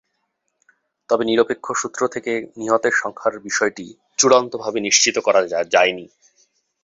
তবে 1.09 1.23
নিরপেক্ষ 1.25 1.65
সূত্র 1.81 2.01
থেকে 2.07 2.31
নিহতের 2.57 2.93
সংখ্যার 2.95 3.35
বিষয়টি 3.39 3.85
চূড়ান্তভাবে 4.19 4.79
নিশ্চিত 4.79 5.15
করা 5.19 5.41
যায়নি। 5.73 6.05